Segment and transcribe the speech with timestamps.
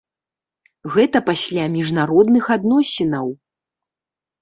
[0.95, 3.33] Гэта пасля міжнародных адносінаў!